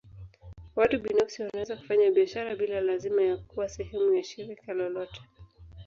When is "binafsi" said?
0.99-1.41